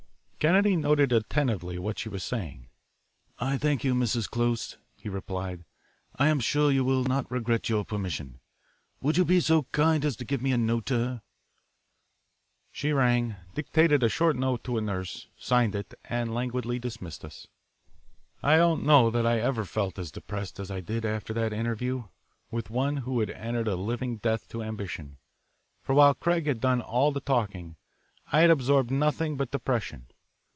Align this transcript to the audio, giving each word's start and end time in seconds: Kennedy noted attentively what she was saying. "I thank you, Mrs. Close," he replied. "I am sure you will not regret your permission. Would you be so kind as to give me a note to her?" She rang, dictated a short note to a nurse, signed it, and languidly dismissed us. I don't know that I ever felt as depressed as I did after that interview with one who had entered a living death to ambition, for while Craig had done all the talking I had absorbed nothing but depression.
Kennedy 0.41 0.75
noted 0.75 1.11
attentively 1.11 1.77
what 1.77 1.99
she 1.99 2.09
was 2.09 2.23
saying. 2.23 2.65
"I 3.37 3.59
thank 3.59 3.83
you, 3.83 3.93
Mrs. 3.93 4.27
Close," 4.27 4.79
he 4.95 5.07
replied. 5.07 5.65
"I 6.15 6.29
am 6.29 6.39
sure 6.39 6.71
you 6.71 6.83
will 6.83 7.03
not 7.03 7.29
regret 7.29 7.69
your 7.69 7.85
permission. 7.85 8.39
Would 9.01 9.17
you 9.17 9.23
be 9.23 9.39
so 9.39 9.67
kind 9.71 10.03
as 10.03 10.15
to 10.15 10.25
give 10.25 10.41
me 10.41 10.51
a 10.51 10.57
note 10.57 10.87
to 10.87 10.95
her?" 10.97 11.21
She 12.71 12.91
rang, 12.91 13.35
dictated 13.53 14.01
a 14.01 14.09
short 14.09 14.35
note 14.35 14.63
to 14.63 14.79
a 14.79 14.81
nurse, 14.81 15.27
signed 15.37 15.75
it, 15.75 15.93
and 16.05 16.33
languidly 16.33 16.79
dismissed 16.79 17.23
us. 17.23 17.45
I 18.41 18.57
don't 18.57 18.83
know 18.83 19.11
that 19.11 19.27
I 19.27 19.37
ever 19.39 19.63
felt 19.63 19.99
as 19.99 20.09
depressed 20.11 20.59
as 20.59 20.71
I 20.71 20.79
did 20.79 21.05
after 21.05 21.33
that 21.33 21.53
interview 21.53 22.05
with 22.49 22.71
one 22.71 22.97
who 23.05 23.19
had 23.19 23.29
entered 23.29 23.67
a 23.67 23.75
living 23.75 24.17
death 24.17 24.47
to 24.49 24.63
ambition, 24.63 25.19
for 25.83 25.93
while 25.93 26.15
Craig 26.15 26.47
had 26.47 26.59
done 26.61 26.81
all 26.81 27.11
the 27.11 27.21
talking 27.21 27.75
I 28.31 28.39
had 28.39 28.49
absorbed 28.49 28.89
nothing 28.89 29.37
but 29.37 29.51
depression. 29.51 30.07